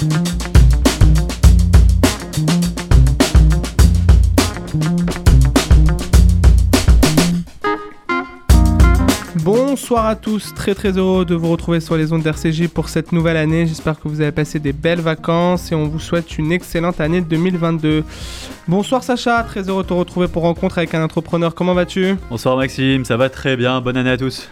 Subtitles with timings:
[0.00, 0.47] Thank you.
[9.88, 13.10] Bonsoir à tous, très très heureux de vous retrouver sur les ondes d'RCJ pour cette
[13.10, 13.66] nouvelle année.
[13.66, 17.22] J'espère que vous avez passé des belles vacances et on vous souhaite une excellente année
[17.22, 18.04] 2022.
[18.66, 21.54] Bonsoir Sacha, très heureux de te retrouver pour rencontre avec un entrepreneur.
[21.54, 22.16] Comment vas-tu?
[22.28, 24.50] Bonsoir Maxime, ça va très bien, bonne année à tous.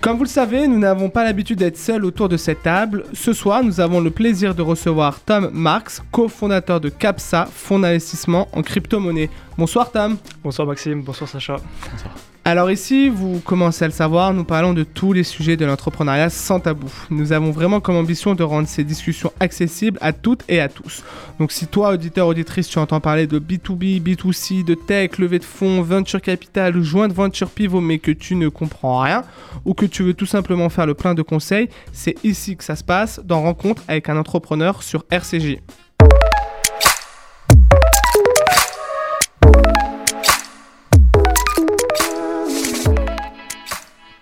[0.00, 3.04] Comme vous le savez, nous n'avons pas l'habitude d'être seuls autour de cette table.
[3.12, 8.48] Ce soir, nous avons le plaisir de recevoir Tom Marx, cofondateur de CAPSA, fonds d'investissement
[8.54, 9.28] en crypto-monnaie.
[9.58, 10.16] Bonsoir Tom.
[10.42, 11.56] Bonsoir Maxime, bonsoir Sacha.
[11.92, 12.14] Bonsoir.
[12.44, 16.28] Alors ici, vous commencez à le savoir, nous parlons de tous les sujets de l'entrepreneuriat
[16.28, 16.92] sans tabou.
[17.08, 21.04] Nous avons vraiment comme ambition de rendre ces discussions accessibles à toutes et à tous.
[21.38, 25.44] Donc si toi, auditeur, auditrice, tu entends parler de B2B, B2C, de tech, levée de
[25.44, 29.22] fonds, venture capital, joint venture pivot, mais que tu ne comprends rien,
[29.64, 32.74] ou que tu veux tout simplement faire le plein de conseils, c'est ici que ça
[32.74, 35.58] se passe, dans Rencontre avec un entrepreneur sur RCJ.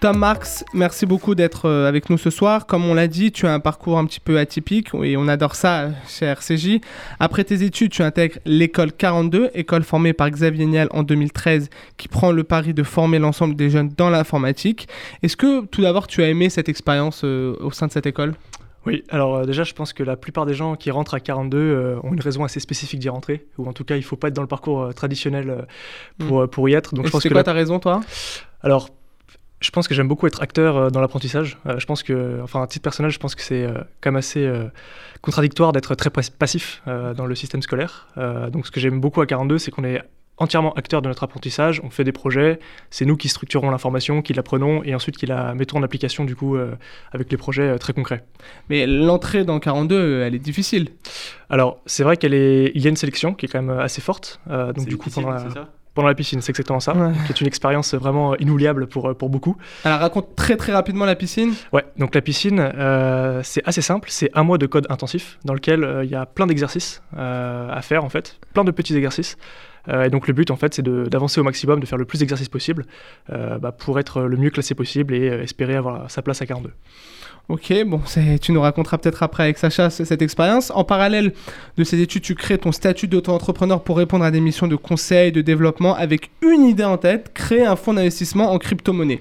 [0.00, 2.64] Tom Marx, merci beaucoup d'être euh, avec nous ce soir.
[2.66, 5.54] Comme on l'a dit, tu as un parcours un petit peu atypique et on adore
[5.54, 6.80] ça chez RCJ.
[7.18, 12.08] Après tes études, tu intègres l'école 42, école formée par Xavier Niel en 2013, qui
[12.08, 14.88] prend le pari de former l'ensemble des jeunes dans l'informatique.
[15.22, 18.32] Est-ce que tout d'abord tu as aimé cette expérience euh, au sein de cette école?
[18.86, 21.58] Oui, alors euh, déjà je pense que la plupart des gens qui rentrent à 42
[21.58, 24.16] euh, ont une raison assez spécifique d'y rentrer, ou en tout cas il ne faut
[24.16, 25.62] pas être dans le parcours euh, traditionnel euh,
[26.26, 26.94] pour, pour y être.
[26.94, 28.00] Donc Et je pense c'est que quoi la- ta raison, toi?
[28.62, 28.88] Alors
[29.60, 31.58] je pense que j'aime beaucoup être acteur euh, dans l'apprentissage.
[31.66, 34.16] Euh, je pense que, enfin, à titre personnel, je pense que c'est euh, quand même
[34.16, 34.50] assez
[35.20, 38.08] contradictoire d'être très pas- passif dans le système scolaire.
[38.52, 40.02] Donc, ce que j'aime beaucoup à 42, c'est qu'on est
[40.38, 41.80] entièrement acteur de notre apprentissage.
[41.84, 45.54] On fait des projets, c'est nous qui structurons l'information, qui l'apprenons et ensuite qui la
[45.54, 46.72] mettons en application du coup euh,
[47.12, 48.24] avec les projets euh, très concrets.
[48.70, 50.88] Mais l'entrée dans 42, euh, elle est difficile.
[51.50, 54.40] Alors, c'est vrai qu'il y a une sélection qui est quand même assez forte.
[54.48, 55.68] Euh, donc, du coup, difficile, pendant la, c'est ça?
[55.94, 57.12] Pendant la piscine, c'est exactement ça, Ouais.
[57.26, 59.56] qui est une expérience vraiment inoubliable pour, pour beaucoup.
[59.84, 61.52] Alors raconte très très rapidement la piscine.
[61.72, 64.08] Ouais, donc la piscine, euh, c'est assez simple.
[64.10, 67.68] C'est un mois de code intensif dans lequel euh, il y a plein d'exercices euh,
[67.72, 69.36] à faire, en fait, plein de petits exercices.
[69.88, 72.18] Euh, et donc le but, en fait, c'est d'avancer au maximum, de faire le plus
[72.18, 72.86] d'exercices possible
[73.32, 76.46] euh, bah, pour être le mieux classé possible et euh, espérer avoir sa place à
[76.46, 76.70] 42.
[77.48, 78.00] Ok, bon,
[78.40, 80.70] tu nous raconteras peut-être après avec Sacha cette expérience.
[80.72, 81.32] En parallèle
[81.76, 85.32] de ces études, tu crées ton statut d'auto-entrepreneur pour répondre à des missions de conseil,
[85.32, 89.20] de développement, avec une idée en tête, créer un fonds d'investissement en crypto-monnaie.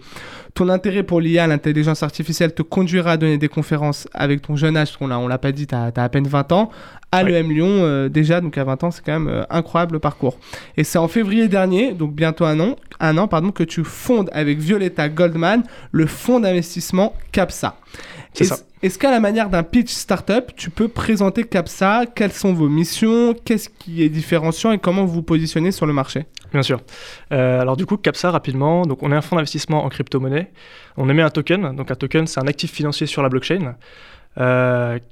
[0.53, 4.77] Ton intérêt pour l'IA, l'intelligence artificielle, te conduira à donner des conférences avec ton jeune
[4.77, 6.69] âge, parce qu'on l'a, l'a pas dit, tu as, à peine 20 ans,
[7.11, 9.99] à l'EM Lyon euh, déjà, donc à 20 ans, c'est quand même euh, incroyable le
[9.99, 10.37] parcours.
[10.77, 14.29] Et c'est en février dernier, donc bientôt un an, un an pardon, que tu fondes
[14.33, 17.75] avec Violetta Goldman le fonds d'investissement CAPSA.
[18.81, 22.05] Est-ce qu'à la manière d'un pitch startup, tu peux présenter CAPSA?
[22.15, 23.33] Quelles sont vos missions?
[23.33, 26.25] Qu'est-ce qui est différenciant et comment vous vous positionnez sur le marché?
[26.53, 26.79] Bien sûr.
[27.33, 30.51] Euh, alors du coup, CAPSA, rapidement, donc on est un fonds d'investissement en crypto-monnaie.
[30.95, 31.75] On émet un token.
[31.75, 33.75] Donc un token, c'est un actif financier sur la blockchain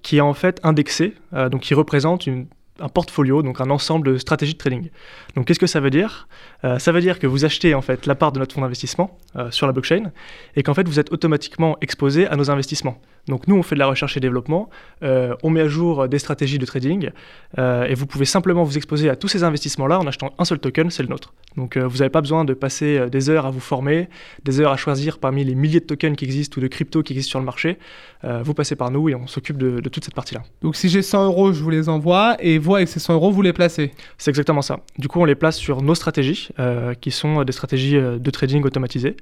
[0.04, 2.48] qui est en fait indexé, euh, donc qui représente une-
[2.80, 4.90] un portfolio, donc un ensemble de stratégies de trading.
[5.36, 6.28] Donc qu'est-ce que ça veut dire?
[6.64, 9.18] Euh, Ça veut dire que vous achetez en fait la part de notre fonds d'investissement
[9.36, 10.12] euh, sur la blockchain
[10.56, 13.00] et qu'en fait vous êtes automatiquement exposé à nos investissements.
[13.28, 14.70] Donc nous on fait de la recherche et développement,
[15.04, 17.10] euh, on met à jour des stratégies de trading
[17.58, 20.90] et vous pouvez simplement vous exposer à tous ces investissements-là en achetant un seul token,
[20.92, 21.34] c'est le nôtre.
[21.58, 24.10] Donc vous n'avez pas besoin de passer des heures à vous former,
[24.44, 27.14] des heures à choisir parmi les milliers de tokens qui existent ou de cryptos qui
[27.14, 27.78] existent sur le marché.
[28.24, 30.44] Vous passez par nous et on s'occupe de, de toute cette partie-là.
[30.62, 33.32] Donc si j'ai 100 euros, je vous les envoie et vous, avec ces 100 euros,
[33.32, 33.92] vous les placez.
[34.18, 34.80] C'est exactement ça.
[34.98, 38.30] Du coup, on les place sur nos stratégies, euh, qui sont des stratégies euh, de
[38.32, 39.16] trading automatisées.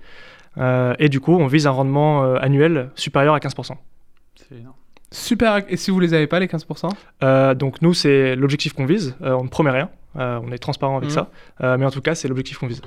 [0.58, 3.74] Euh, et du coup, on vise un rendement euh, annuel supérieur à 15%.
[4.36, 4.76] C'est énorme.
[5.12, 5.64] Super.
[5.70, 6.90] Et si vous les avez pas, les 15%
[7.24, 9.16] Euh, donc nous, c'est l'objectif qu'on vise.
[9.22, 9.90] Euh, on ne promet rien.
[10.18, 11.16] Euh, on est transparent avec Mhm.
[11.16, 11.30] ça.
[11.62, 12.82] Euh, mais en tout cas, c'est l'objectif qu'on vise.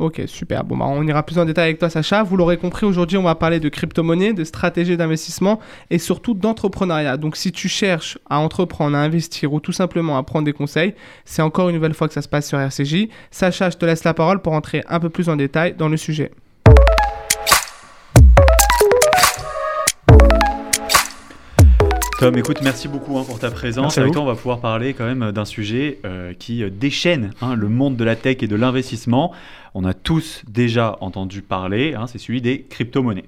[0.00, 0.64] Ok, super.
[0.64, 2.24] Bon, bah, on ira plus en détail avec toi, Sacha.
[2.24, 7.16] Vous l'aurez compris, aujourd'hui, on va parler de crypto-monnaie, de stratégie d'investissement et surtout d'entrepreneuriat.
[7.16, 10.94] Donc, si tu cherches à entreprendre, à investir ou tout simplement à prendre des conseils,
[11.24, 13.08] c'est encore une nouvelle fois que ça se passe sur RCJ.
[13.30, 15.96] Sacha, je te laisse la parole pour entrer un peu plus en détail dans le
[15.96, 16.32] sujet.
[22.18, 23.98] Tom, écoute, merci beaucoup hein, pour ta présence.
[23.98, 27.56] Avec toi, on va pouvoir parler quand même d'un sujet euh, qui euh, déchaîne hein,
[27.56, 29.32] le monde de la tech et de l'investissement.
[29.74, 33.24] On a tous déjà entendu parler, hein, c'est celui des crypto-monnaies.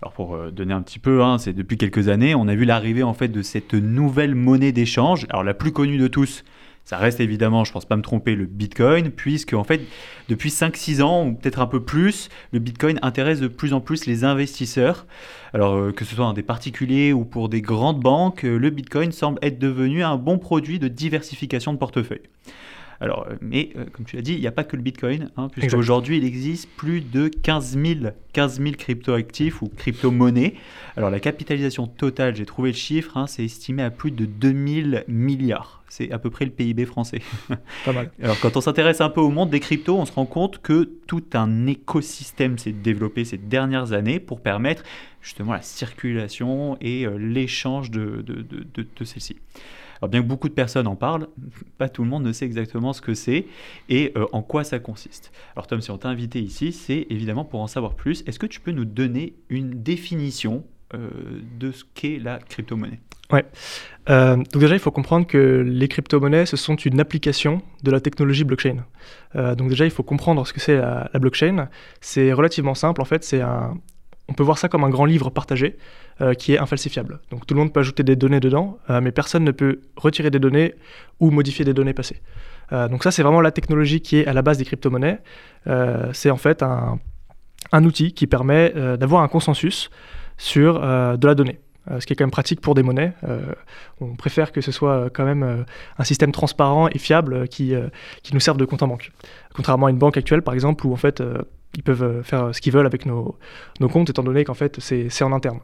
[0.00, 3.02] Alors pour euh, donner un petit peu, c'est depuis quelques années, on a vu l'arrivée
[3.02, 5.26] en fait de cette nouvelle monnaie d'échange.
[5.28, 6.42] Alors la plus connue de tous,
[6.84, 9.80] Ça reste évidemment, je pense pas me tromper, le Bitcoin, puisque en fait,
[10.28, 14.06] depuis 5-6 ans, ou peut-être un peu plus, le Bitcoin intéresse de plus en plus
[14.06, 15.06] les investisseurs.
[15.52, 19.12] Alors euh, que ce soit des particuliers ou pour des grandes banques, euh, le Bitcoin
[19.12, 22.22] semble être devenu un bon produit de diversification de portefeuille.
[23.00, 25.48] Alors, euh, mais comme tu l'as dit, il n'y a pas que le Bitcoin, hein,
[25.48, 28.00] puisqu'aujourd'hui il existe plus de 15 000,
[28.32, 30.54] 15 crypto-actifs ou crypto-monnaies.
[30.96, 35.04] Alors la capitalisation totale, j'ai trouvé le chiffre, hein, c'est estimé à plus de 2000
[35.08, 35.79] milliards.
[35.90, 37.20] C'est à peu près le PIB français.
[37.84, 38.10] Pas mal.
[38.22, 40.88] Alors quand on s'intéresse un peu au monde des cryptos, on se rend compte que
[41.06, 44.84] tout un écosystème s'est développé ces dernières années pour permettre
[45.20, 49.36] justement la circulation et euh, l'échange de, de, de, de celle-ci.
[50.00, 51.28] Alors bien que beaucoup de personnes en parlent,
[51.78, 53.46] pas tout le monde ne sait exactement ce que c'est
[53.88, 55.32] et euh, en quoi ça consiste.
[55.56, 58.22] Alors Tom, si on t'a invité ici, c'est évidemment pour en savoir plus.
[58.26, 60.64] Est-ce que tu peux nous donner une définition
[60.94, 61.10] euh,
[61.58, 63.00] de ce qu'est la crypto-monnaie?
[63.32, 63.44] Ouais.
[64.08, 68.00] Euh, donc déjà, il faut comprendre que les crypto-monnaies, ce sont une application de la
[68.00, 68.84] technologie blockchain.
[69.34, 71.68] donc déjà, il faut comprendre ce que c'est la, blockchain.
[72.00, 73.22] C'est relativement simple, en fait.
[73.24, 73.74] C'est un,
[74.30, 75.76] on peut voir ça comme un grand livre partagé
[76.20, 77.20] euh, qui est infalsifiable.
[77.30, 80.30] Donc tout le monde peut ajouter des données dedans, euh, mais personne ne peut retirer
[80.30, 80.74] des données
[81.18, 82.22] ou modifier des données passées.
[82.72, 85.18] Euh, donc ça, c'est vraiment la technologie qui est à la base des crypto-monnaies.
[86.12, 87.00] c'est en fait un,
[87.72, 89.90] un, outil qui permet d'avoir un consensus
[90.38, 91.58] sur de la donnée.
[91.88, 93.12] Ce qui est quand même pratique pour des monnaies.
[94.00, 95.64] on préfère que ce soit quand même
[95.98, 97.74] un système transparent et fiable qui,
[98.22, 99.12] qui nous serve de compte en banque.
[99.54, 101.22] Contrairement à une banque actuelle, par exemple, où en fait
[101.76, 103.36] ils peuvent euh, faire ce qu'ils veulent avec nos,
[103.80, 105.60] nos comptes, étant donné qu'en fait, c'est en interne.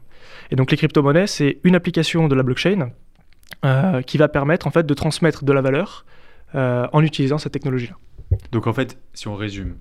[0.51, 2.91] Et donc, les crypto-monnaies, c'est une application de la blockchain
[3.65, 6.05] euh, qui va permettre en fait de transmettre de la valeur
[6.55, 7.95] euh, en utilisant cette technologie-là.
[8.51, 9.75] Donc, en fait, si on résume,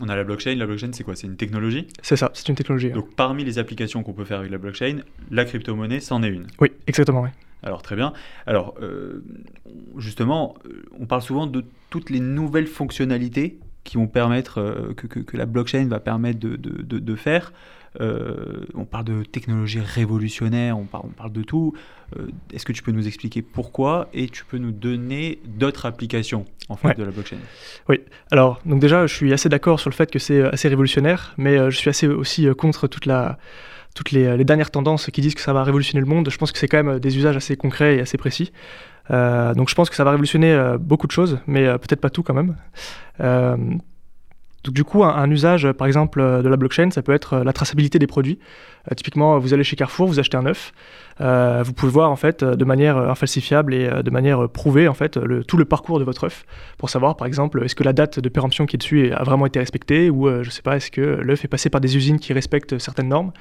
[0.00, 0.54] on a la blockchain.
[0.54, 1.16] La blockchain, c'est quoi?
[1.16, 1.86] C'est une technologie?
[2.02, 2.90] C'est ça, c'est une technologie.
[2.90, 5.00] Donc, parmi les applications qu'on peut faire avec la blockchain,
[5.30, 6.46] la crypto-monnaie, c'en est une.
[6.60, 7.22] Oui, exactement.
[7.22, 7.30] Oui.
[7.62, 8.14] Alors très bien.
[8.46, 8.74] Alors
[9.98, 10.54] justement,
[10.98, 15.46] on parle souvent de toutes les nouvelles fonctionnalités qui vont permettre, euh, que, que, la
[15.46, 17.52] blockchain va permettre de, de, de, faire.
[18.00, 21.74] Euh, on parle de technologie révolutionnaire, on parle, on parle de tout.
[22.16, 26.44] Euh, est-ce que tu peux nous expliquer pourquoi et tu peux nous donner d'autres applications
[26.68, 27.38] en fait de la blockchain?
[27.88, 28.00] Oui.
[28.30, 31.70] Alors donc déjà, je suis assez d'accord sur le fait que c'est assez révolutionnaire, mais
[31.70, 33.38] je suis assez aussi contre toute la
[33.96, 36.30] toutes les, les, dernières tendances qui disent que ça va révolutionner le monde.
[36.30, 38.52] Je pense que c'est quand même des usages assez concrets et assez précis.
[39.10, 42.00] Euh, donc je pense que ça va révolutionner euh, beaucoup de choses, mais euh, peut-être
[42.00, 42.56] pas tout quand même.
[44.64, 47.98] Donc du coup, un, usage, par exemple, de la blockchain, ça peut être la traçabilité
[47.98, 48.38] des produits.
[48.96, 50.72] typiquement, vous allez chez Carrefour, vous achetez un œuf,
[51.18, 55.56] vous pouvez voir en fait de manière infalsifiable et de manière prouvée en fait tout
[55.56, 56.44] le parcours de votre œuf
[56.76, 59.46] pour savoir, par exemple, est-ce que la date de péremption qui est dessus a vraiment
[59.46, 62.34] été respectée ou je sais pas, est-ce que l'œuf est passé par des usines qui
[62.34, 63.32] respectent certaines normes.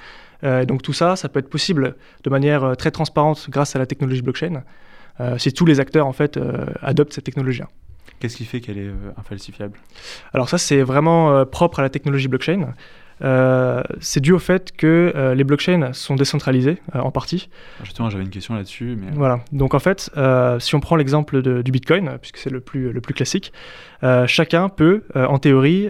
[0.42, 4.22] donc tout ça, ça peut être possible de manière très transparente grâce à la technologie
[4.22, 4.64] blockchain.
[5.22, 7.64] Euh, si tous les acteurs en fait euh, adoptent cette technologie.
[8.20, 9.78] Qu'est-ce qui fait qu'elle est euh, infalsifiable?
[10.34, 12.74] Alors ça, c'est vraiment propre à la technologie blockchain.
[14.00, 17.50] c'est dû au fait que les blockchains sont décentralisées en partie.
[17.84, 18.98] justement, j'avais une question là-dessus.
[19.00, 19.12] Mais...
[19.14, 19.42] Voilà.
[19.52, 20.12] Donc en fait,
[20.60, 23.52] si on prend l'exemple du Bitcoin, puisque c'est le plus, le plus classique,
[24.28, 25.90] chacun peut, en théorie,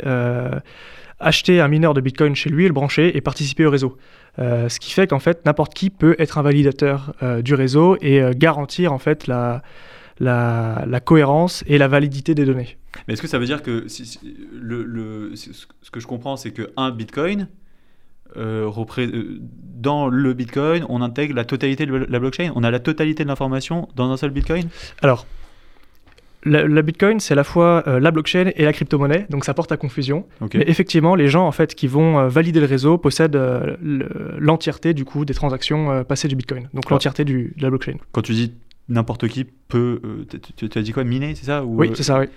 [1.19, 3.97] acheter un mineur de Bitcoin chez lui, le brancher et participer au réseau.
[4.39, 7.97] Euh, ce qui fait qu'en fait, n'importe qui peut être un validateur euh, du réseau
[8.01, 9.61] et euh, garantir en fait la,
[10.19, 12.77] la, cohérence et la validité des données.
[13.07, 13.85] Mais est-ce que ça veut dire que
[14.53, 17.47] le, ce que je comprends, c'est qu'un Bitcoin,
[18.35, 22.51] dans le Bitcoin, on intègre la totalité de la blockchain?
[22.55, 24.69] On a la totalité de l'information dans un seul Bitcoin?
[25.01, 25.25] Alors,
[26.43, 29.71] la, Bitcoin, c'est à la fois euh, la blockchain et la crypto-monnaie, donc ça porte
[29.71, 30.25] à confusion.
[30.53, 33.75] Mais effectivement, les gens en fait qui vont euh, valider le réseau possèdent euh,
[34.37, 37.97] l'entièreté du coup des transactions passées du Bitcoin, donc l'entièreté de la blockchain.
[38.11, 38.53] Quand tu dis
[38.89, 40.01] n'importe qui peut,
[40.57, 42.19] tu, as dit quoi, miner, c'est ça Oui, c'est ça.
[42.19, 42.27] Oui.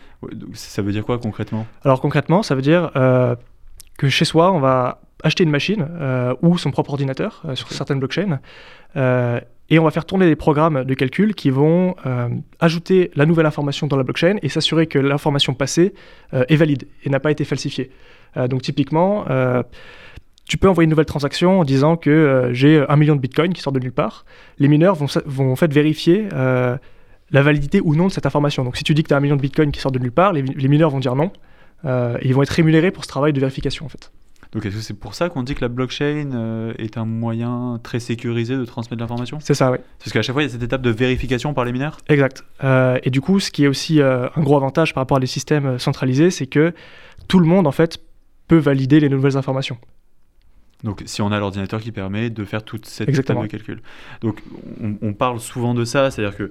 [0.55, 1.67] Ça veut dire quoi concrètement?
[1.85, 2.91] Alors concrètement, ça veut dire
[3.99, 5.87] que chez soi, on va acheter une machine
[6.43, 8.39] ou son propre ordinateur sur certaines blockchains
[9.73, 12.29] et on va faire tourner des programmes de calcul qui vont euh,
[12.61, 15.95] ajouter la nouvelle information dans la blockchain et s'assurer que l'information passée
[16.35, 17.91] euh, est valide et n'a pas été falsifiée.
[18.37, 19.25] Euh, donc typiquement,
[20.47, 23.63] tu peux envoyer une nouvelle transaction en disant que j'ai un million de bitcoins qui
[23.63, 24.25] sortent de nulle part.
[24.59, 28.65] Les mineurs vont, vont en fait vérifier la validité ou non de cette information.
[28.65, 30.13] Donc si tu dis que tu as un million de bitcoins qui sortent de nulle
[30.13, 31.33] part, les, les mineurs vont dire non.
[31.85, 31.89] et
[32.27, 34.11] ils vont être rémunérés pour ce travail de vérification en fait.
[34.53, 37.81] Donc est-ce que c'est pour ça qu'on dit que la blockchain euh, est un moyen
[37.83, 39.39] très sécurisé de transmettre l'information?
[39.41, 39.79] C'est ça, oui.
[39.99, 41.97] Parce qu'à chaque fois, il y a cette étape de vérification par les mineurs?
[42.09, 42.45] Exact.
[42.63, 45.21] Euh, et du coup, ce qui est aussi euh, un gros avantage par rapport à
[45.21, 46.75] des systèmes centralisés, c'est que
[47.29, 47.99] tout le monde, en fait,
[48.47, 49.79] peut valider les nouvelles informations.
[50.85, 53.81] Donc, si on a l'ordinateur qui permet de faire toute cette étape de calcul.
[54.21, 54.43] Donc,
[54.83, 56.49] on, on parle souvent de ça, c'est-à-dire que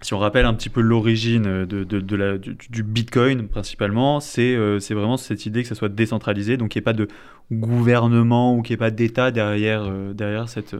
[0.00, 4.94] si on rappelle un petit peu l'origine de, de, la, du, Bitcoin principalement, c'est c'est
[4.94, 7.06] vraiment cette idée que ça soit décentralisé, donc qu'il n'y ait pas de
[7.52, 10.74] gouvernement ou qu'il n'y ait pas d'État derrière, derrière cette,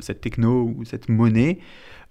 [0.00, 1.58] cette techno ou cette monnaie.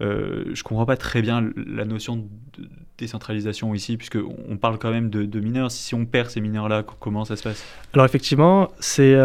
[0.01, 5.09] Euh, je comprends pas très bien la notion de décentralisation ici, puisqu'on parle quand même
[5.09, 5.71] de, mineurs.
[5.71, 7.65] Si on perd ces mineurs-là, comment ça se passe?
[7.93, 9.15] Alors effectivement, c'est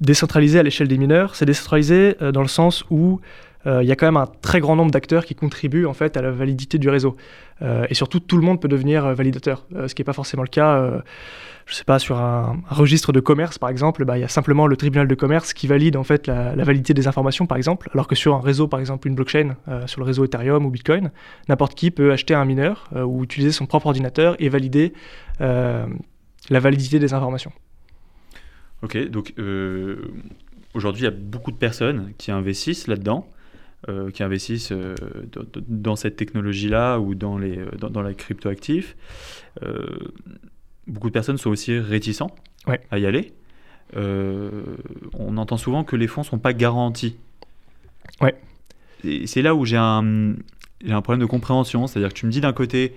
[0.00, 1.34] décentralisé à l'échelle des mineurs.
[1.34, 3.20] C'est décentralisé dans le sens où euh,
[3.66, 6.22] il y a quand même un très grand nombre d'acteurs qui contribuent en fait à
[6.22, 7.16] la validité du réseau.
[7.62, 10.42] Euh, et surtout, tout le monde peut devenir euh, validateur, ce qui n'est pas forcément
[10.42, 11.02] le cas.
[11.66, 14.66] je sais pas, sur un, registre de commerce, par exemple, bah, il y a simplement
[14.66, 18.06] le tribunal de commerce qui valide en fait la, validité des informations, par exemple, alors
[18.06, 19.56] que sur un réseau, par exemple, une blockchain,
[19.86, 21.10] sur le réseau Ethereum ou Bitcoin,
[21.48, 24.92] n'importe qui peut acheter un mineur ou utiliser son propre ordinateur et valider
[25.40, 27.52] la validité des informations.
[28.82, 29.32] Ok, donc
[30.74, 33.26] aujourd'hui, il y a beaucoup de personnes qui investissent là-dedans.
[33.90, 34.94] Euh, qui investissent euh,
[35.68, 38.96] dans cette technologie-là ou dans, les, euh, dans, la crypto-actifs.
[40.86, 42.34] beaucoup de personnes sont aussi réticents
[42.90, 43.34] à y aller.
[43.94, 47.16] on entend souvent que les fonds ne sont pas garantis.
[48.22, 48.34] Ouais.
[49.26, 50.34] c'est là où j'ai un,
[50.88, 51.86] un problème de compréhension.
[51.86, 52.96] C'est-à-dire que tu me dis d'un côté,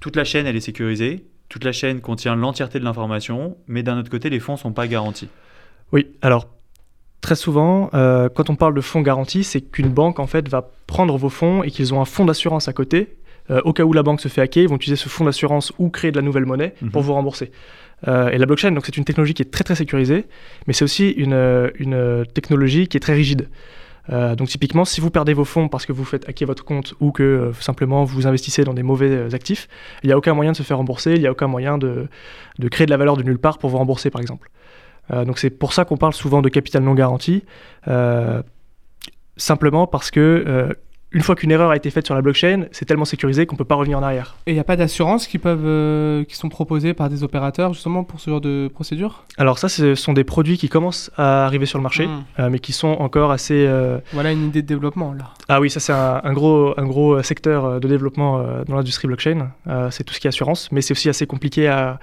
[0.00, 3.98] toute la chaîne, elle est sécurisée, toute la chaîne contient l'entièreté de l'information, mais d'un
[3.98, 5.28] autre côté, les fonds ne sont pas garantis.
[5.92, 6.48] Oui, alors
[7.24, 10.68] Très souvent, euh, quand on parle de fonds garantis, c'est qu'une banque en fait va
[10.86, 13.16] prendre vos fonds et qu'ils ont un fonds d'assurance à côté.
[13.50, 15.72] Euh, au cas où la banque se fait hacker, ils vont utiliser ce fonds d'assurance
[15.78, 17.06] ou créer de la nouvelle monnaie pour mhm.
[17.06, 17.50] vous rembourser.
[18.08, 20.26] Euh, et la blockchain, donc c'est une technologie qui est très très sécurisée,
[20.66, 23.48] mais c'est aussi une, une, technologie qui est très rigide.
[24.10, 27.10] donc typiquement, si vous perdez vos fonds parce que vous faites hacker votre compte ou
[27.10, 29.66] que simplement vous investissez dans des mauvais actifs,
[30.02, 32.06] il n'y a aucun moyen de se faire rembourser, il n'y a aucun moyen de,
[32.58, 34.50] de créer de la valeur de nulle part pour vous rembourser par exemple.
[35.12, 37.44] Euh, donc c'est pour ça qu'on parle souvent de capital non garanti,
[37.88, 38.42] euh,
[39.36, 40.72] simplement parce que euh,
[41.12, 43.58] une fois qu'une erreur a été faite sur la blockchain, c'est tellement sécurisé qu'on ne
[43.58, 44.36] peut pas revenir en arrière.
[44.46, 48.02] Et il n'y a pas d'assurance qui peuvent, qui sont proposées par des opérateurs justement
[48.02, 49.24] pour ce genre de procédure?
[49.38, 52.48] Alors ça, ce sont des produits qui commencent à arriver sur le marché, hmm.
[52.50, 53.70] mais qui sont encore assez.
[54.12, 55.30] Voilà une idée de développement là.
[55.48, 59.52] Ah oui, ça c'est un, gros, un gros secteur de développement dans l'industrie blockchain.
[59.92, 62.00] c'est tout ce qui est assurance, mais c'est aussi assez compliqué à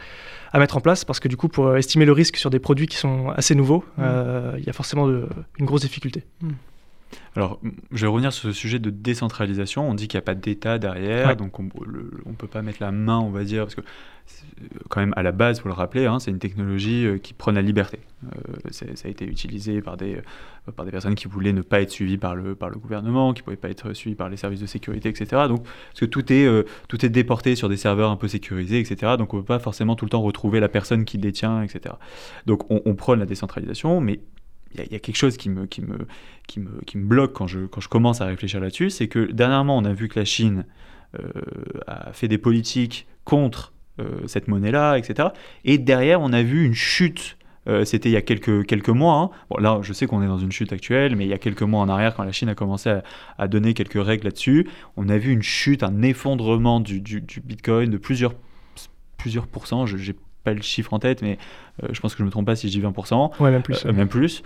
[0.51, 2.87] à mettre en place parce que du coup, pour estimer le risque sur des produits
[2.87, 4.01] qui sont assez nouveaux, mm.
[4.01, 6.23] euh, il y a forcément une grosse difficulté.
[6.41, 6.49] Mm.
[7.35, 7.59] Alors,
[7.91, 9.89] je vais revenir sur ce sujet de décentralisation.
[9.89, 12.91] On dit qu'il n'y a pas d'État derrière, donc on ne peut pas mettre la
[12.91, 13.81] main, on va dire, parce que
[14.89, 17.55] quand même à la base, faut le rappeler, hein, c'est une technologie euh, qui prône
[17.55, 17.99] la liberté.
[18.25, 21.81] Euh, ça a été utilisé par des, euh, par des personnes qui voulaient ne pas
[21.81, 24.37] être suivies par le, par le gouvernement, qui ne pouvaient pas être suivies par les
[24.37, 25.43] services de sécurité, etc.
[25.47, 29.13] Donc, parce que tout est, tout est déporté sur des serveurs un peu sécurisés, etc.
[29.17, 31.95] Donc on ne peut pas forcément tout le temps retrouver la personne qui détient, etc.
[32.45, 34.19] Donc on, prône la décentralisation, mais
[34.75, 35.97] il y, a quelque chose qui me, qui me,
[36.47, 39.31] qui me, qui me bloque quand je, quand je commence à réfléchir là-dessus, c'est que
[39.31, 40.65] dernièrement, on a vu que la Chine
[41.87, 43.80] a fait des politiques contre euh,
[44.25, 45.29] cette monnaie-là, etc.
[45.63, 49.15] Et derrière, on a vu une chute euh, c'était il y a quelques, quelques mois.
[49.15, 49.29] Hein.
[49.49, 51.61] Bon, là, je sais qu'on est dans une chute actuelle, mais il y a quelques
[51.61, 52.91] mois en arrière, quand la Chine a commencé
[53.37, 54.67] à, donner quelques règles là-dessus,
[54.97, 58.33] on a vu une chute, un effondrement du, du, Bitcoin de plusieurs,
[59.17, 59.85] plusieurs pourcents.
[59.85, 61.37] Je n'ai pas le chiffre en tête, mais
[61.83, 63.39] euh, je pense que je ne me trompe pas si je dis 20%.
[63.39, 63.85] Ouais, même plus.
[63.85, 64.41] même plus.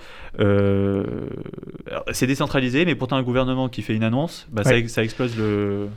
[2.12, 5.88] c'est décentralisé, mais pourtant un gouvernement qui fait une annonce, bah, ça, ça explose le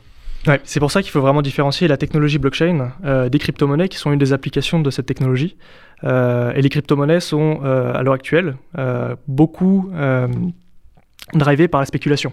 [0.65, 4.13] c'est pour ça qu'il faut vraiment différencier la technologie blockchain euh, des crypto-monnaies qui sont
[4.13, 5.57] une des applications de cette technologie.
[6.05, 8.57] Euh, et les crypto-monnaies sont, euh, à l'heure actuelle,
[9.27, 9.91] beaucoup
[11.35, 12.33] drivées par la spéculation.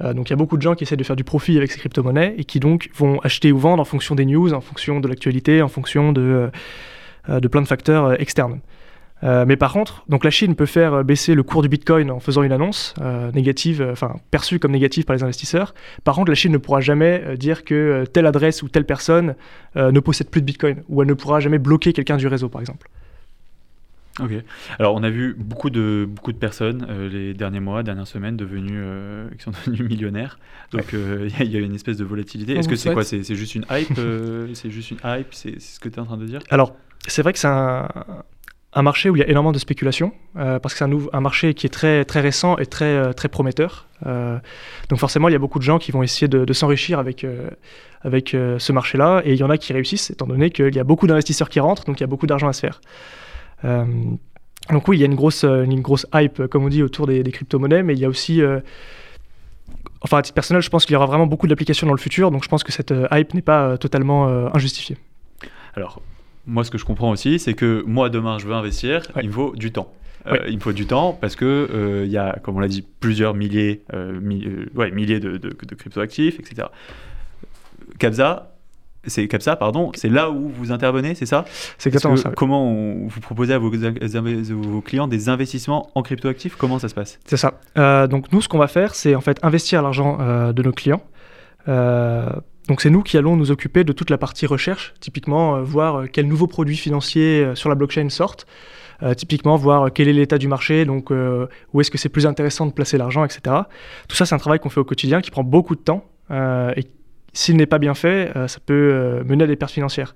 [0.00, 1.78] donc il y a beaucoup de gens qui essaient de faire du profit avec ces
[1.78, 5.06] crypto-monnaies et qui donc vont acheter ou vendre en fonction des news, en fonction de
[5.06, 6.50] l'actualité, en fonction de,
[7.28, 8.60] de plein de facteurs externes.
[9.24, 12.20] Euh, mais par contre, donc la Chine peut faire baisser le cours du Bitcoin en
[12.20, 15.74] faisant une annonce euh, négative, euh, enfin perçue comme négative par les investisseurs.
[16.04, 19.34] Par contre, la Chine ne pourra jamais dire que telle adresse ou telle personne
[19.76, 22.60] ne possède plus de Bitcoin, ou elle ne pourra jamais bloquer quelqu'un du réseau, par
[22.60, 22.88] exemple.
[24.20, 24.32] Ok.
[24.78, 28.82] Alors, on a vu beaucoup de, beaucoup de personnes les derniers mois, dernières semaines, devenues,
[29.36, 30.38] qui sont devenues millionnaires.
[30.72, 32.54] Donc, il y, a une espèce de volatilité.
[32.56, 33.04] Est-ce que c'est quoi?
[33.04, 33.98] C'est juste une hype
[34.54, 36.40] C'est juste une hype C'est ce que tu es en train de dire?
[36.50, 36.76] Alors,
[37.06, 37.88] c'est vrai que c'est un,
[38.74, 41.52] un marché où il y a énormément de spéculation, euh, parce que c'est un, marché
[41.52, 43.86] qui est très, très récent et très, euh, très prometteur.
[44.06, 44.38] Euh,
[44.88, 47.26] donc forcément, il y a beaucoup de gens qui vont essayer de, s'enrichir avec,
[48.02, 50.84] avec ce marché-là, et il y en a qui réussissent, étant donné qu'il y a
[50.84, 52.80] beaucoup d'investisseurs qui rentrent, donc il y a beaucoup d'argent à se faire.
[53.62, 57.22] donc oui, il y a une grosse, une grosse hype, comme on dit, autour des,
[57.22, 58.40] des crypto-monnaies, mais il y a aussi...
[60.00, 62.30] enfin, à titre personnel, je pense qu'il y aura vraiment beaucoup d'applications dans le futur,
[62.30, 64.96] donc je pense que cette hype n'est pas totalement injustifiée.
[65.74, 66.02] Alors,
[66.46, 69.32] moi, ce que je comprends aussi, c'est que moi, demain, je veux investir, il me
[69.32, 69.92] faut du temps.
[70.26, 72.68] Euh, il me faut du temps parce que euh, il y a, comme on l'a
[72.68, 74.20] dit, plusieurs milliers, euh,
[74.76, 76.68] ouais, milliers de, de, cryptoactifs, etc.
[77.98, 78.54] Capsa,
[79.04, 81.44] c'est Capsa, pardon, c'est là où vous intervenez, c'est ça?
[81.76, 82.28] C'est exactement ça.
[82.28, 82.34] oui.
[82.36, 86.54] Comment on- vous proposez à vos, vos clients des investissements en cryptoactifs?
[86.54, 87.18] Comment ça se passe?
[87.24, 87.54] C'est ça.
[87.76, 90.72] Euh, donc nous, ce qu'on va faire, c'est en fait investir l'argent euh, de nos
[90.72, 91.02] clients.
[92.68, 95.96] Donc c'est nous qui allons nous occuper de toute la partie recherche, typiquement euh, voir
[95.96, 98.46] euh, quels nouveaux produits financiers euh, sur la blockchain sortent,
[99.16, 102.72] typiquement voir quel est l'état du marché, donc où est-ce que c'est plus intéressant de
[102.72, 103.40] placer l'argent, etc.
[104.06, 106.84] Tout ça, c'est un travail qu'on fait au quotidien qui prend beaucoup de temps et
[107.32, 110.14] s'il n'est pas bien fait, ça peut mener à des pertes financières.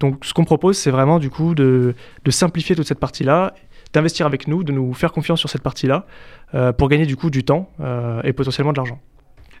[0.00, 1.94] Donc ce qu'on propose, c'est vraiment du coup de,
[2.30, 3.54] simplifier toute cette partie-là
[3.92, 6.04] d'investir avec nous, de nous faire confiance sur cette partie-là,
[6.78, 7.70] pour gagner du coup du temps
[8.24, 9.00] et potentiellement de l'argent.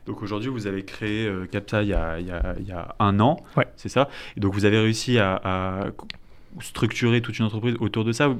[0.06, 2.72] Donc aujourd'hui, vous avez créé euh, Capsa il y, a, il y a- il y
[2.72, 3.66] a un an, Ouais.
[3.76, 4.08] c'est ça?
[4.36, 5.86] Et donc vous avez réussi à, à
[6.60, 8.34] structurer toute une entreprise autour de ça.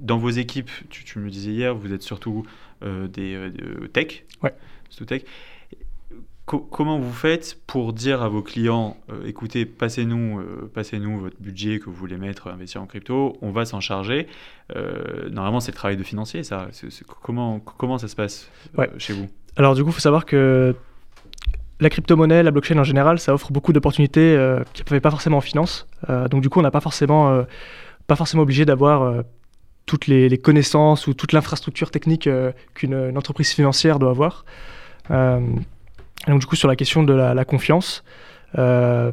[0.00, 2.44] Dans vos équipes, tu, tu me le disais hier, vous êtes surtout
[2.84, 4.24] euh, des euh, tech.
[4.42, 4.54] Ouais.
[4.90, 5.22] Surtout tech.
[6.44, 10.40] Co- comment vous faites pour dire à vos clients, écoutez, passez-nous
[11.20, 14.26] votre budget que vous voulez mettre, investir en crypto, on va s'en charger.
[15.30, 16.68] Normalement, c'est le travail de financier, ça.
[17.22, 18.90] Comment, comment ça se passe Ouais.
[18.98, 19.28] chez vous?
[19.54, 20.74] Alors du coup, il faut savoir que
[21.82, 25.10] la crypto-monnaie, la blockchain en général, ça offre beaucoup d'opportunités euh, qu'il n'y avait pas
[25.10, 25.88] forcément en finance.
[26.08, 27.42] Euh, donc du coup, on n'a pas forcément, euh,
[28.36, 29.24] obligé d'avoir
[29.86, 32.28] toutes les, connaissances ou toute l'infrastructure technique
[32.74, 34.44] qu'une une entreprise financière doit avoir.
[35.08, 38.04] Donc du coup, sur la question de la, confiance,
[38.54, 39.12] ça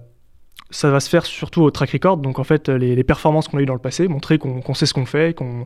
[0.91, 2.17] va se faire surtout au track record.
[2.17, 4.93] Donc en fait, les, performances qu'on a eues dans le passé, montrer qu'on sait ce
[4.93, 5.65] qu'on fait, qu'on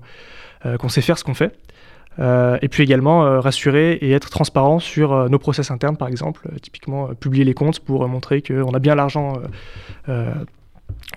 [0.89, 1.57] sait faire ce qu'on fait.
[2.19, 6.07] Euh, et puis également euh, rassurer et être transparent sur euh, nos process internes, par
[6.07, 9.33] exemple, typiquement publier les comptes pour montrer qu'on a bien l'argent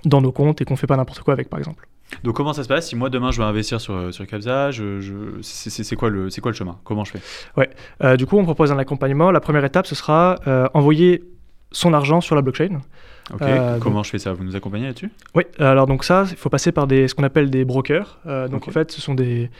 [0.05, 1.87] dans nos comptes et qu'on fait pas n'importe quoi avec, par exemple.
[2.23, 5.01] Donc comment ça se passe Si moi demain je veux investir sur, sur Capsa, je,
[5.01, 6.79] je- c'est quoi, le- quoi le chemin?
[6.85, 7.71] Comment je fais?
[8.05, 9.31] Euh, du coup, on propose un accompagnement.
[9.33, 11.25] La première étape, ce sera euh, envoyer
[11.73, 12.81] son argent sur la blockchain.
[13.35, 13.43] Ok.
[13.43, 14.33] Euh, Comment je fais ça?
[14.33, 15.11] Vous nous accompagnez là-dessus?
[15.35, 18.21] Oui, alors donc ça, il faut passer par des, ce qu'on appelle des brokers.
[18.27, 19.51] Euh, donc en fait, ce sont des,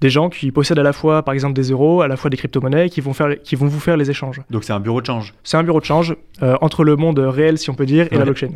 [0.00, 2.38] des gens qui possèdent à la fois, par exemple, des euros, à la fois des
[2.38, 4.40] crypto-monnaies, qui vont, faire, qui vont vous faire les échanges.
[4.48, 5.34] Donc c'est un bureau de change?
[5.44, 8.16] C'est un bureau de change euh, entre le monde réel, si on peut dire, et
[8.16, 8.52] la blockchain.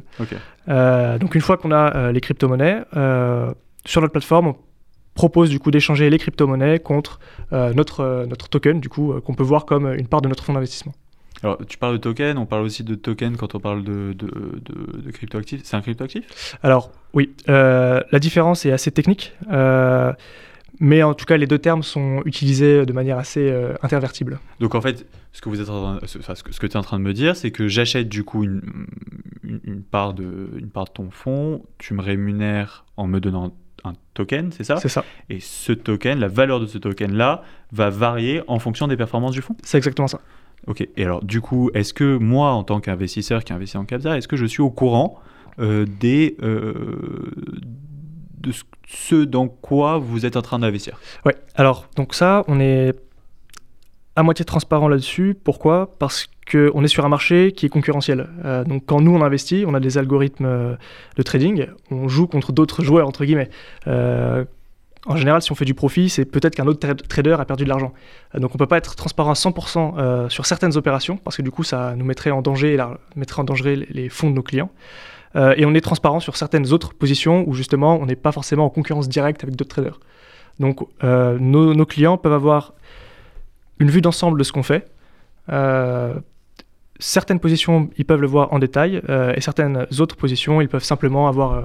[0.66, 2.84] Donc une fois qu'on a les crypto-monnaies,
[3.84, 4.56] sur notre plateforme, on
[5.14, 7.18] propose du coup d'échanger les crypto-monnaies contre
[7.52, 10.94] notre, notre token, du coup, qu'on peut voir comme une part de notre fonds d'investissement.
[11.44, 14.26] Alors tu parles de token, on parle aussi de token quand on parle de, de,
[14.26, 15.60] de, de cryptoactif.
[15.62, 16.56] C'est un cryptoactif?
[16.62, 20.14] Alors oui, euh, la différence est assez technique, euh,
[20.80, 24.40] mais en tout cas les deux termes sont utilisés de manière assez euh, intervertible.
[24.58, 26.72] Donc en fait, ce que vous êtes en train, enfin, ce que, ce que tu
[26.72, 28.62] es en train de me dire, c'est que j'achète du coup une,
[29.42, 33.54] une, une part de, une part de ton fonds, tu me rémunères en me donnant
[33.84, 34.78] un token, c'est ça?
[34.78, 38.96] C'est ça, Et ce token, la valeur de ce token-là, va varier en fonction des
[38.96, 39.56] performances du fonds?
[39.62, 40.22] C'est exactement ça.
[40.66, 44.16] Ok, et alors du coup, est-ce que moi, en tant qu'investisseur qui investit en Capsa,
[44.16, 45.18] est-ce que je suis au courant
[45.58, 47.32] euh, des, euh,
[48.38, 48.50] de
[48.86, 50.98] ce, dans quoi vous êtes en train d'investir?
[51.26, 52.94] Ouais, alors donc ça, on est
[54.16, 55.36] à moitié transparent là-dessus.
[55.42, 55.90] Pourquoi?
[55.98, 58.28] Parce qu'on est sur un marché qui est concurrentiel.
[58.44, 60.78] Euh, donc quand nous on investit, on a des algorithmes
[61.16, 63.50] de trading, on joue contre d'autres joueurs, entre guillemets.
[65.06, 67.64] En général, si on fait du profit, c'est peut-être qu'un autre tra- trader a perdu
[67.64, 67.92] de l'argent.
[68.34, 71.42] Euh, donc on peut pas être transparent à 100% euh, sur certaines opérations, parce que
[71.42, 72.82] du coup ça nous mettrait en danger,
[73.14, 74.70] mettrait en danger les- fonds de nos clients.
[75.36, 78.64] Euh, et on est transparent sur certaines autres positions où justement on n'est pas forcément
[78.64, 80.00] en concurrence directe avec d'autres traders.
[80.60, 82.72] Donc nos clients peuvent avoir
[83.80, 84.86] une vue d'ensemble de ce qu'on fait.
[87.00, 90.84] Certaines positions, ils peuvent le voir en détail, euh, et certaines autres positions, ils peuvent
[90.84, 91.62] simplement avoir euh,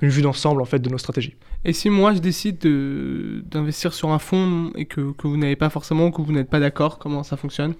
[0.00, 1.36] une vue d'ensemble en fait de nos stratégies.
[1.64, 5.54] Et si moi je décide de- d'investir sur un fonds et que, que vous n'avez
[5.54, 7.74] pas forcément, que vous n'êtes pas d'accord, comment ça fonctionne?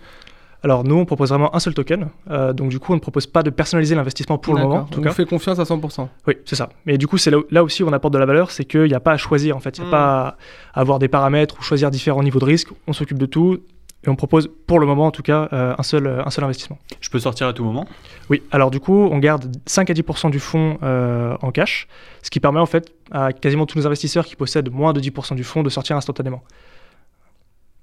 [0.65, 3.27] Alors nous, on propose vraiment un seul token, euh, donc du coup, on ne propose
[3.27, 4.77] pas de personnaliser l'investissement pour le moment.
[4.77, 5.11] En tout On cas.
[5.11, 6.09] fait confiance à 100%.
[6.29, 6.69] Oui, c'est ça.
[6.87, 8.95] Mais du coup, c'est là, aussi où on apporte de la valeur, c'est qu'il n'y
[8.95, 9.79] a pas à choisir en fait.
[9.79, 9.91] Il n'y a Mm.
[9.91, 10.37] pas
[10.73, 12.69] à avoir des paramètres ou choisir différents niveaux de risque.
[12.87, 13.59] On s'occupe de tout
[14.05, 16.79] et on propose pour le moment en tout cas euh, un, seul, un seul investissement.
[17.01, 17.87] Je peux sortir à tout moment?
[18.31, 21.87] Oui, alors du coup, on garde 5 à 10% du fonds euh, en cash,
[22.23, 25.35] ce qui permet en fait à quasiment tous nos investisseurs qui possèdent moins de 10%
[25.35, 26.43] du fonds de sortir instantanément.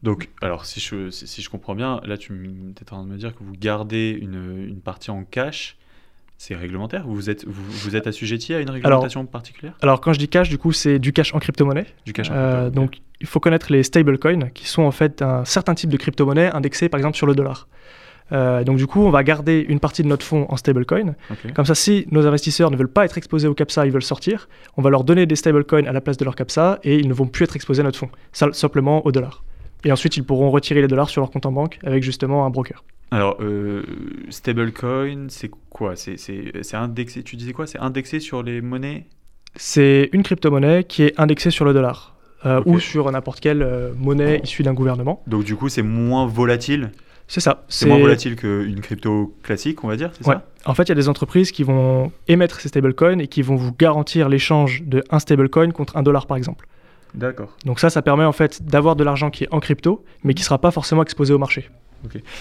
[0.01, 3.09] Donc, alors, si je, si, si je comprends bien, là, tu es en train de
[3.09, 5.77] me dire que vous gardez une, une partie en cash.
[6.41, 9.73] C'est réglementaire vous êtes, vous, vous êtes assujetti à une réglementation particulière?
[9.81, 11.85] Alors quand je dis cash, du coup, c'est du cash en crypto-monnaie.
[12.05, 12.73] Du cash en Euh, crypto, ok.
[12.75, 16.49] donc, il faut connaître les stablecoins, qui sont en fait un certain type de crypto-monnaie
[16.53, 17.67] indexée par exemple sur le dollar.
[18.31, 21.15] Euh, donc du coup, on va garder une partie de notre fonds en stablecoin.
[21.29, 21.51] Ok.
[21.53, 24.47] Comme ça, si nos investisseurs ne veulent pas être exposés au CAPSA, ils veulent sortir,
[24.77, 27.13] on va leur donner des stablecoins à la place de leur CAPSA et ils ne
[27.13, 29.43] vont plus être exposés à notre fonds, simplement au dollar.
[29.85, 32.49] Et ensuite, ils pourront retirer les dollars sur leur compte en banque avec justement un
[32.49, 32.83] broker.
[33.11, 33.83] Alors, euh,
[34.29, 35.95] stablecoin, c'est quoi?
[35.95, 37.67] C'est c'est- c'est indexé, tu disais quoi?
[37.67, 39.05] C'est indexé sur les monnaies?
[39.55, 42.15] C'est une crypto-monnaie qui est indexée sur le dollar
[42.45, 45.21] euh, ou sur n'importe quelle euh, monnaie issue d'un gouvernement.
[45.27, 46.91] Donc du coup, c'est moins volatile?
[47.27, 47.63] C'est ça.
[47.67, 50.35] C'est moins volatile qu'une crypto classique, on va dire, c'est Ouais.
[50.35, 53.41] ça En fait, il y a des entreprises qui vont émettre ces stablecoins et qui
[53.43, 56.67] vont vous garantir l'échange de un stablecoin contre un dollar, par exemple.
[57.15, 57.55] D'accord.
[57.65, 60.41] Donc ça, ça permet en fait d'avoir de l'argent qui est en crypto, mais qui
[60.41, 61.69] ne sera pas forcément exposé au marché.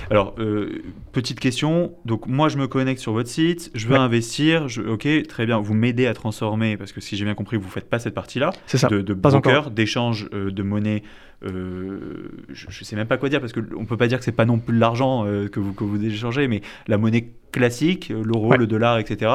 [0.08, 1.92] Alors, euh, petite question.
[2.04, 3.98] Donc, moi, je me connecte sur votre site, je veux Ouais.
[3.98, 4.68] investir.
[4.68, 5.58] Je, ok, très bien.
[5.58, 8.14] Vous m'aidez à transformer, parce que si j'ai bien compris, vous ne faites pas cette
[8.14, 8.86] partie-là, C'est ça.
[8.86, 11.02] de, de pas broker, d'échange euh, de monnaie.
[11.44, 14.24] euh, je ne sais même pas quoi dire, parce qu'on ne peut pas dire que
[14.24, 18.10] c'est pas non plus de l'argent que, vous, que vous échangez, mais la monnaie classique,
[18.10, 18.58] l'euro, Ouais.
[18.58, 19.30] le dollar, etc.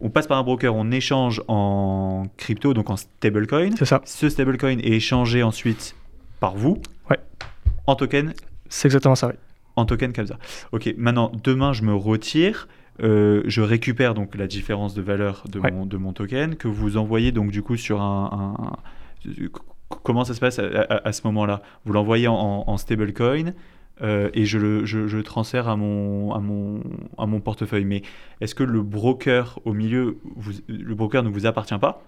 [0.00, 3.70] On passe par un broker, on échange en crypto, donc en stablecoin.
[3.78, 4.02] C'est ça.
[4.04, 5.94] Ce stablecoin est échangé ensuite
[6.40, 6.78] par vous
[7.10, 7.18] Ouais.
[7.86, 8.34] en token
[8.68, 9.34] C'est exactement ça, oui.
[9.76, 10.36] en token Capsa.
[10.72, 12.68] Ok, maintenant, demain, je me retire.
[13.02, 15.70] euh, je récupère donc la différence de valeur de, Ouais.
[15.70, 18.56] mon, de mon token que vous envoyez donc du coup sur un.
[18.58, 19.48] un- un-
[20.02, 21.60] comment ça se passe à, à- à ce moment-là?
[21.84, 23.52] Vous l'envoyez en, en stablecoin
[24.02, 26.80] euh, et je le, je, transfère à mon, à, mon,
[27.18, 27.84] à mon portefeuille.
[27.84, 28.02] Mais
[28.40, 32.02] est-ce que le broker au milieu, vous- le broker ne vous appartient pas?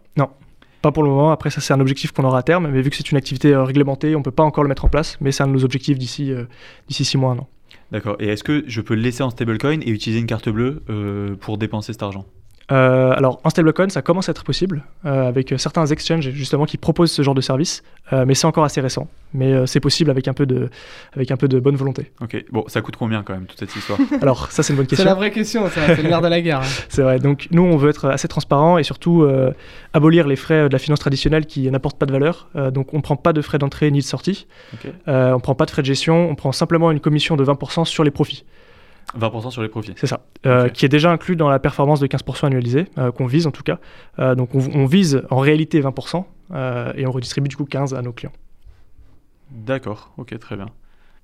[0.81, 1.33] Pas pour le moment.
[1.33, 2.68] Après, ça, c'est un objectif qu'on aura à terme.
[2.70, 4.85] Mais vu que c'est une activité euh, réglementée, on ne peut pas encore le mettre
[4.85, 5.16] en place.
[5.20, 6.44] Mais c'est un de nos objectifs d'ici euh,
[6.87, 7.48] d'ici six mois, un an.
[7.90, 8.16] D'accord.
[8.20, 11.35] Et est-ce que je peux le laisser en stablecoin et utiliser une carte bleue euh,
[11.37, 12.27] pour dépenser cet argent?
[12.70, 16.66] Euh, alors, en stablecoin, ça commence à être possible euh, avec euh, certains exchanges justement
[16.66, 19.09] qui proposent ce genre de service, euh, mais c'est encore assez récent.
[19.33, 20.68] Mais euh, c'est possible avec un peu de,
[21.14, 22.12] avec un peu de bonne volonté.
[22.20, 22.44] Ok.
[22.50, 23.98] Bon, ça coûte combien quand même toute cette histoire?
[24.22, 25.07] Alors, ça, c'est une bonne C'est question.
[25.09, 26.61] la vraie question, ça, c'est le nerf de la guerre.
[26.61, 26.66] hein.
[26.90, 27.18] C'est vrai.
[27.18, 29.52] Donc, nous, on veut être assez transparent et surtout euh,
[29.94, 32.48] abolir les frais de la finance traditionnelle qui n'apportent pas de valeur.
[32.57, 34.46] Euh, donc, on ne prend pas de frais d'entrée ni de sortie.
[35.09, 36.28] Euh, on ne prend pas de frais de gestion.
[36.31, 38.44] On prend simplement une commission de 20% sur les profits.
[39.18, 39.94] 20% sur les profits.
[39.96, 40.20] C'est ça.
[40.46, 40.68] Euh.
[40.68, 43.62] Qui est déjà inclus dans la performance de 15% annualisée, euh, qu'on vise en tout
[43.62, 43.78] cas.
[44.18, 47.94] Euh, donc, on, on vise en réalité 20% euh, et on redistribue du coup 15%
[47.96, 48.32] à nos clients.
[49.50, 50.66] D'accord, ok, très bien.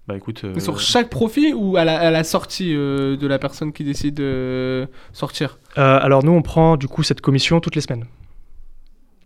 [0.06, 0.42] Bah écoute.
[0.44, 3.72] euh, Mais Sur chaque profit ou à la, à la sortie euh, de la personne
[3.72, 5.58] qui décide de sortir?
[5.78, 8.04] Euh, alors nous, on prend du coup cette commission toutes les semaines.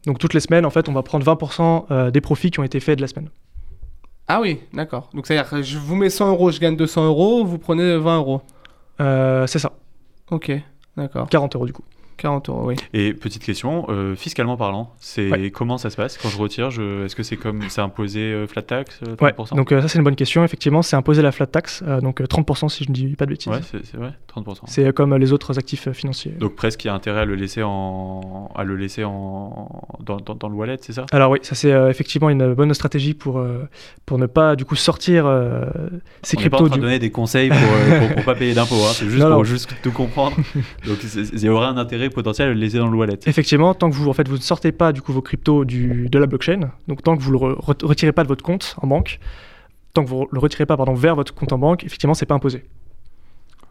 [0.07, 2.65] Donc toutes les semaines, en fait, on va prendre 20% euh, des profits qui ont
[2.65, 3.29] été faits de la semaine.
[4.29, 5.09] Ah oui, d'accord.
[5.15, 8.19] Donc c'est-à-dire que je vous mets 100 euros, je gagne 200 euros, vous prenez 20
[8.19, 8.43] euros.
[9.01, 9.73] Euh, c'est ça,
[10.31, 10.53] Ok,
[10.97, 11.29] d'accord.
[11.29, 11.85] 40 euros du coup.
[12.19, 12.75] 40 euros, oui.
[12.93, 15.51] Et petite question, euh, fiscalement parlant, c'est Ouais.
[15.51, 17.05] comment ça se passe quand je retire je...
[17.05, 19.89] Est-ce que c'est comme c'est imposé euh, flat tax euh, Ouais, 30% donc euh, ça
[19.89, 20.45] c'est une bonne question.
[20.45, 23.31] Effectivement, c'est imposé la flat tax, donc euh, 30% si je ne dis pas de
[23.31, 23.53] bêtises.
[23.53, 24.63] Ouais, c'est vrai, 30%.
[24.67, 26.33] C'est comme les autres actifs financiers.
[26.33, 29.69] Donc presque il y a intérêt à le laisser en à le laisser en
[30.01, 31.07] dans, dans, dans le wallet, c'est ça?
[31.13, 33.43] Alors oui, ça c'est effectivement une bonne stratégie pour,
[34.07, 35.25] pour ne pas du coup sortir
[36.23, 36.81] ces On n'est pas en cryptos train du...
[36.81, 39.45] de donner des conseils pour, pour pas payer d'impôts, hein, c'est juste Non, pour non.
[39.45, 40.37] juste tout comprendre.
[40.87, 43.19] Donc il y aurait un intérêt potentiel à le laisser dans le wallet.
[43.27, 46.09] Effectivement, tant que vous en fait vous ne sortez pas du coup vos cryptos du,
[46.09, 48.77] de la blockchain, donc tant que vous le re- re- retirez pas de votre compte
[48.83, 49.21] en banque,
[49.95, 52.35] tant que vous le retirez pas pardon vers votre compte en banque, effectivement c'est pas
[52.35, 52.65] imposé.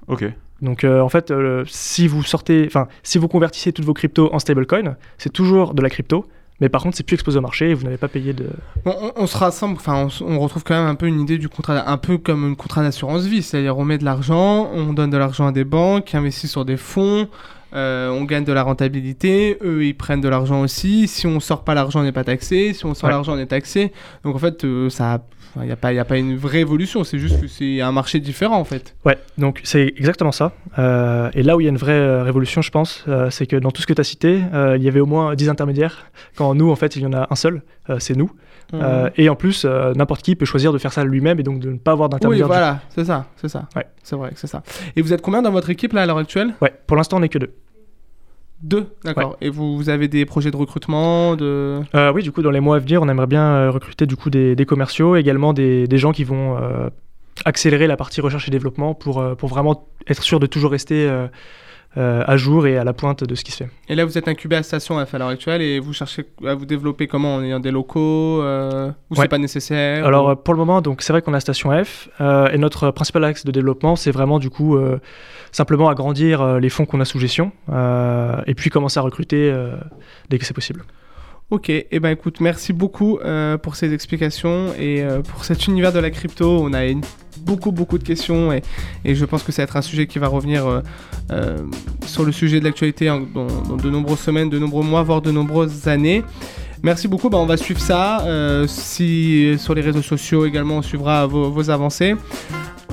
[0.07, 0.25] Ok.
[0.61, 4.33] Donc euh, en fait, euh, si vous sortez, enfin si vous convertissez toutes vos cryptos
[4.33, 6.25] en stablecoin, c'est toujours de la crypto,
[6.59, 8.47] mais par contre c'est plus exposé au marché et vous n'avez pas payé de.
[8.83, 11.49] Bon, on, on se rassemble, enfin, on retrouve quand même un peu une idée du
[11.49, 15.11] contrat, un peu comme un contrat d'assurance vie, c'est-à-dire on met de l'argent, on donne
[15.11, 17.27] de l'argent à des banques, qui investissent sur des fonds,
[17.73, 21.07] euh, on gagne de la rentabilité, eux ils prennent de l'argent aussi.
[21.07, 22.73] Si on sort pas l'argent, on n'est pas taxé.
[22.73, 23.13] Si on sort Ouais.
[23.13, 23.91] l'argent, on est taxé.
[24.23, 25.21] Donc en fait, euh, ça,
[25.57, 27.03] il n'y a pas, y a pas une vraie évolution.
[27.03, 28.95] C'est juste que c'est un marché différent en fait.
[29.05, 30.53] Ouais, donc c'est exactement ça.
[30.79, 33.55] Euh, et là où il y a une vraie euh, révolution, je pense, c'est que
[33.57, 34.41] dans tout ce que tu as cité,
[34.75, 37.27] il y avait au moins 10 intermédiaires, quand nous en fait il y en a
[37.29, 37.61] un seul,
[37.99, 38.31] c'est nous.
[38.73, 41.59] Euh, et en plus, euh, n'importe qui peut choisir de faire ça lui-même et donc
[41.59, 42.47] de ne pas avoir oui, d'intermédiaire.
[42.47, 43.69] du- voilà, c'est ça, c'est ça.
[43.75, 43.85] Ouais.
[44.03, 44.61] C'est vrai c'est ça.
[44.95, 46.53] Et vous êtes combien dans votre équipe là à l'heure actuelle?
[46.61, 47.53] Ouais, pour l'instant on n'est que deux.
[48.63, 49.37] Deux, d'accord.
[49.39, 51.79] Et vous, vous avez des projets de recrutement, de.
[51.93, 54.29] Euh, oui, du coup, dans les mois à venir, on aimerait bien recruter du coup
[54.31, 56.57] des, des commerciaux, également des, des gens qui vont
[57.45, 61.07] accélérer la partie recherche et développement pour, pour vraiment être sûr de toujours rester
[61.97, 63.69] à jour et à la pointe de ce qui se fait.
[63.89, 66.53] Et là, vous êtes incubé à Station F à l'heure actuelle et vous cherchez à
[66.53, 69.21] vous développer comment En ayant des locaux euh, Ou Ouais.
[69.23, 71.71] c'est pas nécessaire Alors ou- euh, pour le moment, donc c'est vrai qu'on a Station
[71.83, 74.99] F euh, et notre principal axe de développement, c'est vraiment du coup euh,
[75.51, 79.49] simplement agrandir euh, les fonds qu'on a sous gestion euh, et puis commencer à recruter
[79.51, 79.75] euh,
[80.29, 80.83] dès que c'est possible.
[81.49, 85.67] Ok, et eh ben écoute, merci beaucoup euh, pour ces explications et euh, pour cet
[85.67, 86.59] univers de la crypto.
[86.61, 87.01] On a une-
[87.47, 88.61] beaucoup beaucoup de questions et,
[89.05, 90.81] je pense que ça va être un sujet qui va revenir euh,
[91.31, 91.57] euh,
[92.05, 95.87] sur le sujet de l'actualité dans, de nombreuses semaines, de nombreux mois, voire de nombreuses
[95.87, 96.23] années.
[96.83, 98.21] Merci beaucoup, bah, on va suivre ça.
[98.25, 102.15] Euh, sur les réseaux sociaux également, on suivra vos avancées.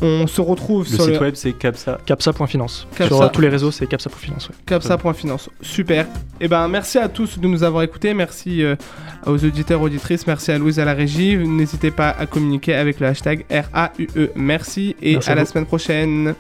[0.05, 1.99] On se retrouve Le sur site le web, c'est Capsa.
[2.05, 2.87] Capsa.finance.
[2.91, 3.07] Capsa.
[3.07, 4.49] Sur euh, tous les réseaux, c'est Capsa.finance.
[4.49, 4.55] Ouais.
[4.67, 5.49] capsa.finance.
[5.63, 6.07] Super.
[6.41, 8.13] Et ben merci à tous de nous avoir écoutés.
[8.13, 8.77] Merci euh,
[9.27, 10.27] aux auditeurs auditrices.
[10.27, 11.39] Merci à Louise à la régie.
[11.39, 14.31] N'hésitez pas à communiquer avec le hashtag RAUE.
[14.35, 16.35] Merci et Merci à à la semaine prochaine.